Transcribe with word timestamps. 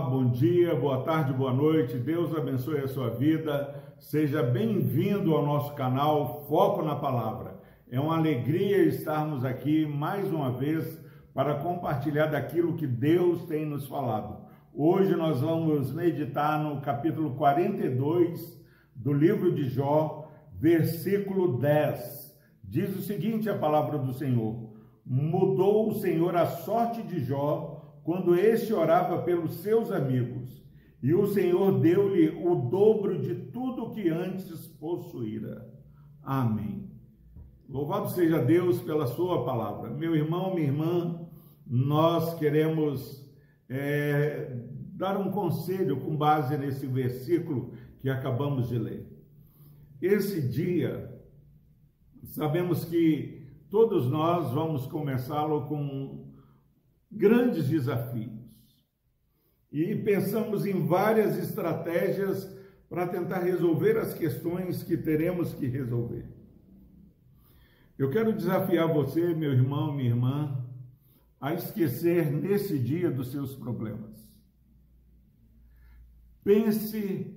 Bom 0.00 0.28
dia, 0.28 0.74
boa 0.74 1.02
tarde, 1.02 1.32
boa 1.32 1.52
noite. 1.52 1.96
Deus 1.96 2.34
abençoe 2.34 2.78
a 2.80 2.88
sua 2.88 3.10
vida. 3.10 3.80
Seja 4.00 4.42
bem-vindo 4.42 5.32
ao 5.32 5.46
nosso 5.46 5.72
canal 5.74 6.44
Foco 6.48 6.82
na 6.82 6.96
Palavra. 6.96 7.60
É 7.88 8.00
uma 8.00 8.16
alegria 8.16 8.78
estarmos 8.78 9.44
aqui 9.44 9.86
mais 9.86 10.32
uma 10.32 10.50
vez 10.50 11.00
para 11.32 11.54
compartilhar 11.60 12.26
daquilo 12.26 12.74
que 12.74 12.88
Deus 12.88 13.44
tem 13.44 13.64
nos 13.64 13.86
falado. 13.86 14.44
Hoje 14.74 15.14
nós 15.14 15.40
vamos 15.40 15.92
meditar 15.92 16.58
no 16.60 16.80
capítulo 16.80 17.36
42 17.36 18.60
do 18.96 19.12
livro 19.12 19.54
de 19.54 19.68
Jó, 19.68 20.28
versículo 20.58 21.58
10. 21.58 22.36
Diz 22.64 22.96
o 22.96 23.00
seguinte: 23.00 23.48
a 23.48 23.56
palavra 23.56 23.96
do 23.96 24.12
Senhor: 24.12 24.72
Mudou 25.06 25.90
o 25.90 25.94
Senhor 25.94 26.34
a 26.34 26.46
sorte 26.46 27.00
de 27.00 27.20
Jó 27.20 27.73
quando 28.04 28.36
este 28.36 28.72
orava 28.72 29.22
pelos 29.22 29.54
seus 29.54 29.90
amigos, 29.90 30.62
e 31.02 31.14
o 31.14 31.26
Senhor 31.26 31.80
deu-lhe 31.80 32.28
o 32.30 32.54
dobro 32.54 33.20
de 33.20 33.34
tudo 33.34 33.90
que 33.90 34.08
antes 34.08 34.66
possuíra. 34.66 35.68
Amém. 36.22 36.90
Louvado 37.68 38.10
seja 38.10 38.38
Deus 38.42 38.80
pela 38.82 39.06
sua 39.06 39.44
palavra. 39.44 39.90
Meu 39.90 40.14
irmão, 40.14 40.54
minha 40.54 40.66
irmã, 40.66 41.28
nós 41.66 42.34
queremos 42.38 43.26
é, 43.68 44.54
dar 44.92 45.16
um 45.18 45.30
conselho 45.30 45.98
com 46.00 46.16
base 46.16 46.56
nesse 46.58 46.86
versículo 46.86 47.72
que 48.00 48.10
acabamos 48.10 48.68
de 48.68 48.78
ler. 48.78 49.06
Esse 50.00 50.46
dia, 50.46 51.10
sabemos 52.24 52.84
que 52.84 53.46
todos 53.70 54.06
nós 54.10 54.50
vamos 54.50 54.86
começá-lo 54.86 55.66
com 55.66 56.23
grandes 57.14 57.68
desafios. 57.68 58.44
E 59.70 59.94
pensamos 59.96 60.66
em 60.66 60.86
várias 60.86 61.36
estratégias 61.36 62.48
para 62.88 63.06
tentar 63.06 63.40
resolver 63.40 63.96
as 63.98 64.14
questões 64.14 64.82
que 64.82 64.96
teremos 64.96 65.54
que 65.54 65.66
resolver. 65.66 66.26
Eu 67.98 68.10
quero 68.10 68.32
desafiar 68.32 68.92
você, 68.92 69.34
meu 69.34 69.52
irmão, 69.52 69.92
minha 69.94 70.10
irmã, 70.10 70.64
a 71.40 71.54
esquecer 71.54 72.30
nesse 72.30 72.78
dia 72.78 73.10
dos 73.10 73.30
seus 73.30 73.54
problemas. 73.54 74.14
Pense 76.42 77.34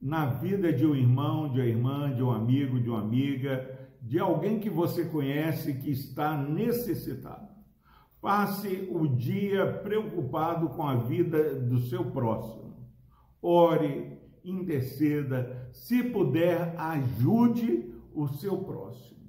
na 0.00 0.26
vida 0.26 0.72
de 0.72 0.86
um 0.86 0.94
irmão, 0.94 1.52
de 1.52 1.60
uma 1.60 1.66
irmã, 1.66 2.14
de 2.14 2.22
um 2.22 2.30
amigo, 2.30 2.80
de 2.80 2.88
uma 2.88 3.00
amiga, 3.00 3.88
de 4.00 4.18
alguém 4.18 4.58
que 4.58 4.70
você 4.70 5.04
conhece 5.04 5.74
que 5.74 5.90
está 5.90 6.36
necessitado. 6.36 7.51
Passe 8.22 8.88
o 8.88 9.08
dia 9.08 9.80
preocupado 9.82 10.68
com 10.68 10.84
a 10.84 10.94
vida 10.94 11.56
do 11.56 11.80
seu 11.80 12.12
próximo. 12.12 12.76
Ore, 13.42 14.16
interceda, 14.44 15.68
se 15.72 16.04
puder, 16.04 16.72
ajude 16.78 17.92
o 18.14 18.28
seu 18.28 18.58
próximo. 18.58 19.20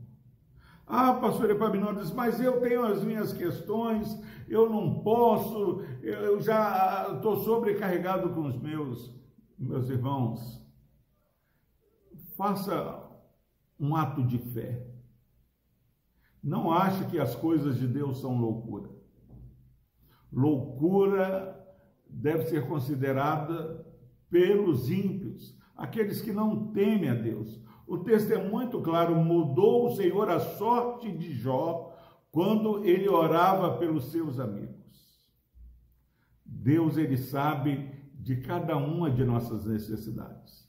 Ah, 0.85 1.15
pastor 1.15 1.49
Epaminondas, 1.49 2.11
mas 2.11 2.39
eu 2.39 2.61
tenho 2.61 2.85
as 2.85 3.03
minhas 3.03 3.33
questões, 3.33 4.15
eu 4.47 4.69
não 4.69 4.99
posso, 4.99 5.81
eu 6.03 6.39
já 6.39 7.13
estou 7.15 7.37
sobrecarregado 7.37 8.29
com 8.29 8.41
os 8.41 8.61
meus, 8.61 9.11
meus 9.57 9.89
irmãos. 9.89 10.63
Faça 12.37 13.09
um 13.79 13.95
ato 13.95 14.23
de 14.23 14.37
fé. 14.37 14.92
Não 16.43 16.71
ache 16.71 17.05
que 17.05 17.17
as 17.17 17.35
coisas 17.35 17.77
de 17.77 17.87
Deus 17.87 18.19
são 18.19 18.37
loucura. 18.37 18.89
Loucura 20.31 21.57
deve 22.09 22.45
ser 22.47 22.67
considerada 22.67 23.85
pelos 24.29 24.89
ímpios, 24.89 25.57
aqueles 25.75 26.21
que 26.21 26.33
não 26.33 26.73
temem 26.73 27.09
a 27.09 27.13
Deus. 27.13 27.61
O 27.87 27.99
texto 27.99 28.31
é 28.31 28.49
muito 28.49 28.81
claro: 28.81 29.15
mudou 29.15 29.87
o 29.87 29.95
Senhor 29.95 30.29
a 30.29 30.39
sorte 30.39 31.11
de 31.11 31.31
Jó 31.33 31.95
quando 32.31 32.83
ele 32.83 33.07
orava 33.07 33.77
pelos 33.77 34.11
seus 34.11 34.39
amigos. 34.39 35.23
Deus, 36.43 36.97
ele 36.97 37.17
sabe 37.17 37.89
de 38.15 38.37
cada 38.37 38.75
uma 38.75 39.11
de 39.11 39.23
nossas 39.23 39.65
necessidades. 39.65 40.67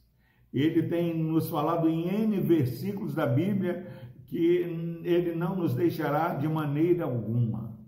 Ele 0.52 0.84
tem 0.84 1.16
nos 1.16 1.48
falado 1.48 1.88
em 1.88 2.08
N 2.08 2.40
versículos 2.40 3.14
da 3.14 3.26
Bíblia 3.26 3.86
que 4.26 4.93
ele 5.04 5.34
não 5.34 5.54
nos 5.54 5.74
deixará 5.74 6.34
de 6.34 6.48
maneira 6.48 7.04
alguma. 7.04 7.78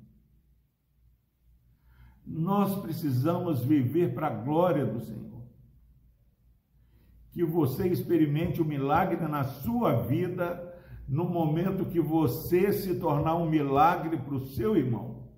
Nós 2.26 2.78
precisamos 2.82 3.64
viver 3.64 4.12
para 4.12 4.26
a 4.26 4.34
glória 4.34 4.84
do 4.84 5.00
Senhor. 5.00 5.42
Que 7.32 7.42
você 7.42 7.88
experimente 7.88 8.60
o 8.60 8.64
milagre 8.64 9.26
na 9.26 9.44
sua 9.44 10.02
vida 10.02 10.74
no 11.08 11.24
momento 11.24 11.86
que 11.86 12.00
você 12.00 12.72
se 12.72 12.98
tornar 12.98 13.36
um 13.36 13.48
milagre 13.48 14.18
para 14.18 14.34
o 14.34 14.44
seu 14.44 14.76
irmão. 14.76 15.28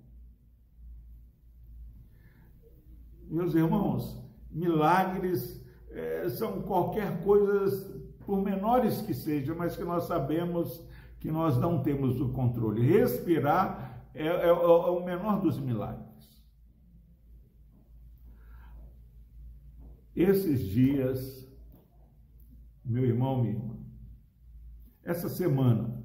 Meus 3.29 3.53
irmãos, 3.53 4.19
milagres 4.49 5.63
é, 5.91 6.27
são 6.29 6.63
qualquer 6.63 7.23
coisa, 7.23 8.01
por 8.25 8.41
menores 8.41 9.01
que 9.01 9.13
sejam, 9.13 9.55
mas 9.55 9.77
que 9.77 9.83
nós 9.83 10.05
sabemos 10.05 10.83
que 11.19 11.29
nós 11.29 11.57
não 11.57 11.83
temos 11.83 12.19
o 12.21 12.29
controle. 12.29 12.81
Respirar 12.81 14.07
é, 14.13 14.25
é, 14.25 14.47
é 14.47 14.51
o 14.51 15.03
menor 15.03 15.41
dos 15.41 15.59
milagres. 15.59 16.07
Esses 20.15 20.67
dias, 20.67 21.47
meu 22.83 23.05
irmão, 23.05 23.41
minha 23.41 23.53
irmã, 23.53 23.77
essa 25.03 25.29
semana, 25.29 26.03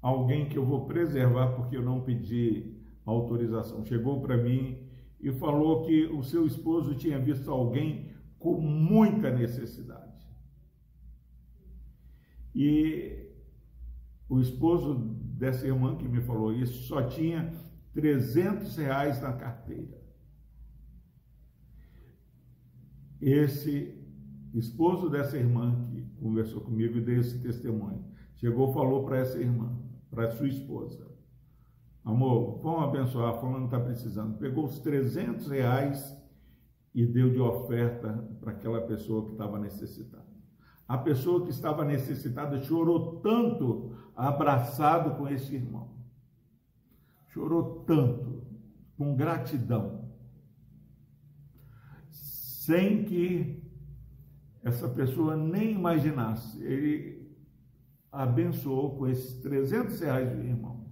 alguém 0.00 0.48
que 0.48 0.58
eu 0.58 0.64
vou 0.64 0.86
preservar 0.86 1.52
porque 1.54 1.76
eu 1.76 1.82
não 1.82 2.02
pedi 2.02 2.74
autorização, 3.04 3.84
chegou 3.84 4.20
para 4.20 4.36
mim 4.36 4.78
e 5.20 5.32
falou 5.32 5.82
que 5.82 6.06
o 6.06 6.22
seu 6.22 6.46
esposo 6.46 6.94
tinha 6.94 7.18
visto 7.18 7.50
alguém 7.50 8.12
com 8.38 8.60
muita 8.60 9.30
necessidade. 9.30 10.12
E 12.54 13.33
o 14.28 14.40
esposo 14.40 14.94
dessa 15.36 15.66
irmã 15.66 15.96
que 15.96 16.08
me 16.08 16.20
falou 16.20 16.52
isso 16.52 16.82
só 16.84 17.02
tinha 17.02 17.52
300 17.92 18.76
reais 18.76 19.20
na 19.20 19.32
carteira. 19.32 20.02
Esse 23.20 24.02
esposo 24.52 25.08
dessa 25.08 25.36
irmã 25.36 25.88
que 25.90 26.02
conversou 26.20 26.60
comigo 26.60 26.98
e 26.98 27.00
deu 27.00 27.20
esse 27.20 27.40
testemunho, 27.40 28.04
chegou 28.36 28.72
falou 28.72 29.04
para 29.04 29.18
essa 29.18 29.38
irmã, 29.38 29.76
para 30.10 30.30
sua 30.30 30.48
esposa, 30.48 31.06
amor, 32.04 32.60
vamos 32.62 32.84
abençoar, 32.84 33.40
fulano 33.40 33.64
está 33.64 33.80
precisando. 33.80 34.38
Pegou 34.38 34.66
os 34.66 34.78
300 34.78 35.48
reais 35.48 36.16
e 36.94 37.04
deu 37.06 37.30
de 37.30 37.40
oferta 37.40 38.12
para 38.40 38.52
aquela 38.52 38.80
pessoa 38.82 39.24
que 39.24 39.32
estava 39.32 39.58
necessitada. 39.58 40.23
A 40.86 40.98
pessoa 40.98 41.42
que 41.44 41.50
estava 41.50 41.84
necessitada 41.84 42.62
chorou 42.62 43.20
tanto 43.20 43.96
abraçado 44.14 45.16
com 45.16 45.26
esse 45.28 45.54
irmão. 45.54 45.94
Chorou 47.28 47.84
tanto, 47.84 48.46
com 48.96 49.16
gratidão, 49.16 50.08
sem 52.10 53.04
que 53.04 53.62
essa 54.62 54.88
pessoa 54.88 55.36
nem 55.36 55.72
imaginasse. 55.72 56.62
Ele 56.62 57.34
abençoou 58.12 58.96
com 58.96 59.06
esses 59.08 59.40
300 59.40 60.00
reais 60.00 60.36
do 60.36 60.42
irmão. 60.44 60.84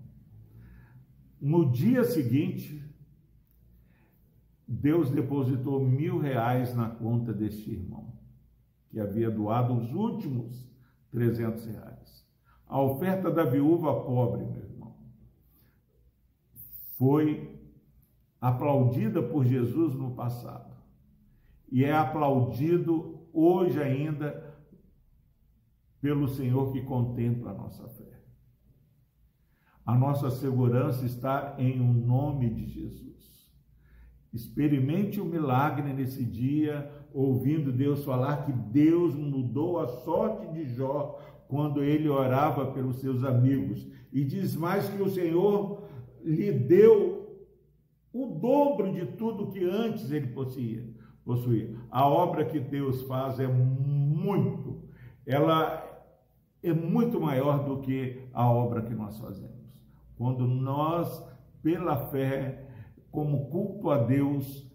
No 1.41 1.71
dia 1.71 2.03
seguinte, 2.03 2.83
Deus 4.67 5.11
depositou 5.11 5.85
mil 5.87 6.19
reais 6.19 6.75
na 6.75 6.89
conta 6.89 7.33
deste 7.33 7.71
irmão 7.71 8.22
que 8.93 9.01
havia 9.01 9.31
doado 9.31 9.75
os 9.75 9.91
últimos 9.95 10.71
300 11.11 11.65
reais. 11.65 12.29
A 12.67 12.79
oferta 12.79 13.31
da 13.31 13.43
viúva 13.43 14.05
pobre, 14.05 14.45
meu 14.45 14.63
irmão, 14.63 14.95
foi 16.99 17.59
aplaudida 18.39 19.23
por 19.23 19.47
Jesus 19.47 19.95
no 19.95 20.15
passado 20.15 20.77
e 21.71 21.85
é 21.85 21.93
aplaudido 21.93 23.27
hoje 23.33 23.83
ainda 23.83 24.55
pelo 25.99 26.29
Senhor 26.29 26.71
que 26.71 26.83
contempla 26.83 27.53
a 27.53 27.55
nossa 27.55 27.89
fé. 27.89 28.21
A 29.87 29.97
nossa 29.97 30.31
segurança 30.31 31.07
está 31.07 31.55
em 31.59 31.81
o 31.81 31.85
um 31.85 31.95
nome 31.95 32.51
de 32.51 32.67
Jesus. 32.67 33.32
Experimente 34.33 35.21
o 35.21 35.25
milagre 35.25 35.93
nesse 35.93 36.25
dia, 36.25 36.91
ouvindo 37.13 37.71
Deus 37.71 38.05
falar 38.05 38.45
que 38.45 38.53
Deus 38.53 39.15
mudou 39.15 39.79
a 39.79 39.89
sorte 39.89 40.47
de 40.53 40.65
Jó 40.75 41.21
quando 41.49 41.85
ele 41.85 42.09
orava 42.09 42.73
pelos 42.73 42.97
seus 42.97 43.23
amigos. 43.25 43.87
E 44.11 44.25
diz 44.25 44.57
mais 44.57 44.89
que 44.89 45.03
o 45.03 45.11
Senhor 45.11 45.83
lhe 46.25 46.51
deu 46.51 47.23
o 48.13 48.27
dobro 48.27 48.93
de 48.93 49.05
tudo 49.05 49.51
que 49.51 49.65
antes 49.65 50.11
ele 50.11 50.29
possuía. 50.29 50.83
possuía. 51.25 51.77
A 51.91 52.09
obra 52.09 52.45
que 52.45 52.59
Deus 52.59 53.03
faz 53.03 53.39
é 53.39 53.47
muito, 53.47 54.83
ela 55.27 55.83
é 56.63 56.73
muito 56.73 57.21
maior 57.21 57.65
do 57.65 57.81
que 57.81 58.23
a 58.33 58.49
obra 58.51 58.83
que 58.83 58.95
nós 58.95 59.19
fazemos. 59.19 59.63
Quando 60.17 60.47
nós, 60.47 61.23
pela 61.63 61.97
fé, 62.09 62.72
como 63.13 63.51
culto 63.51 63.91
a 63.91 63.99
Deus, 63.99 64.67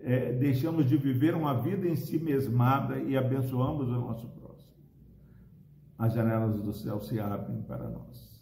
é, 0.00 0.32
deixamos 0.34 0.86
de 0.86 0.98
viver 0.98 1.34
uma 1.34 1.54
vida 1.54 1.88
em 1.88 1.96
si 1.96 2.18
mesmada 2.18 2.98
e 3.00 3.16
abençoamos 3.16 3.88
o 3.88 3.92
nosso 3.92 4.28
próximo. 4.28 4.76
As 5.98 6.12
janelas 6.12 6.60
do 6.60 6.74
céu 6.74 7.00
se 7.00 7.18
abrem 7.18 7.62
para 7.62 7.88
nós. 7.88 8.38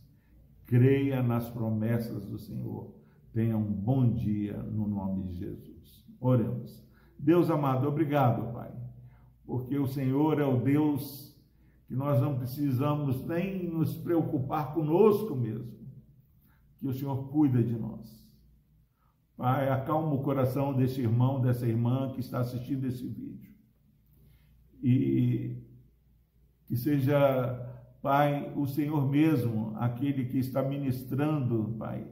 Creia 0.67 1.23
nas 1.23 1.49
promessas 1.49 2.27
do 2.27 2.37
Senhor. 2.37 2.93
Tenha 3.33 3.56
um 3.56 3.73
bom 3.73 4.12
dia 4.12 4.56
no 4.56 4.89
nome 4.89 5.23
de 5.29 5.37
Jesus. 5.37 6.05
Oremos. 6.21 6.85
Deus 7.17 7.49
amado, 7.49 7.87
obrigado, 7.87 8.53
Pai, 8.53 8.73
porque 9.47 9.79
o 9.79 9.87
Senhor 9.87 10.41
é 10.41 10.45
o 10.45 10.61
Deus 10.61 11.33
que 11.87 11.95
nós 11.95 12.21
não 12.21 12.37
precisamos 12.37 13.25
nem 13.25 13.69
nos 13.69 13.97
preocupar 13.97 14.75
conosco 14.75 15.37
mesmo, 15.37 15.73
que 16.81 16.89
o 16.89 16.93
Senhor 16.93 17.29
cuida 17.29 17.62
de 17.62 17.77
nós. 17.77 18.24
Pai, 19.37 19.69
acalma 19.69 20.15
o 20.15 20.23
coração 20.23 20.73
desse 20.73 21.01
irmão, 21.01 21.41
dessa 21.41 21.67
irmã 21.67 22.13
que 22.13 22.21
está 22.21 22.39
assistindo 22.41 22.87
esse 22.87 23.07
vídeo. 23.07 23.53
E 24.83 25.57
que 26.67 26.77
seja, 26.77 27.17
Pai, 28.01 28.53
o 28.55 28.67
Senhor 28.67 29.09
mesmo, 29.09 29.73
aquele 29.77 30.27
que 30.27 30.39
está 30.39 30.63
ministrando, 30.63 31.75
Pai, 31.79 32.07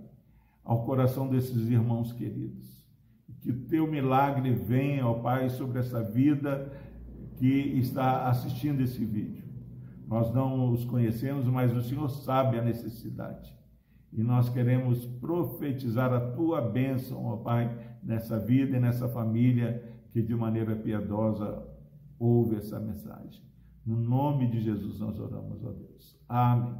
ao 0.64 0.84
coração 0.84 1.28
desses 1.28 1.68
irmãos 1.68 2.12
queridos. 2.12 2.82
Que 3.40 3.50
o 3.50 3.66
teu 3.66 3.86
milagre 3.86 4.52
venha, 4.52 5.06
ó 5.06 5.14
Pai, 5.14 5.48
sobre 5.48 5.78
essa 5.78 6.02
vida 6.02 6.72
que 7.36 7.46
está 7.78 8.28
assistindo 8.28 8.80
esse 8.80 9.04
vídeo. 9.04 9.44
Nós 10.06 10.32
não 10.32 10.72
os 10.72 10.84
conhecemos, 10.84 11.46
mas 11.46 11.74
o 11.74 11.82
Senhor 11.82 12.08
sabe 12.08 12.58
a 12.58 12.62
necessidade. 12.62 13.61
E 14.12 14.22
nós 14.22 14.48
queremos 14.48 15.06
profetizar 15.06 16.12
a 16.12 16.32
tua 16.32 16.60
bênção, 16.60 17.24
ó 17.24 17.36
Pai, 17.36 17.74
nessa 18.02 18.38
vida 18.38 18.76
e 18.76 18.80
nessa 18.80 19.08
família 19.08 19.82
que 20.10 20.20
de 20.20 20.34
maneira 20.34 20.76
piedosa 20.76 21.66
ouve 22.18 22.56
essa 22.56 22.78
mensagem. 22.78 23.42
No 23.84 23.96
nome 23.96 24.50
de 24.50 24.60
Jesus 24.60 25.00
nós 25.00 25.18
oramos, 25.18 25.64
ó 25.64 25.72
Deus. 25.72 26.20
Amém. 26.28 26.78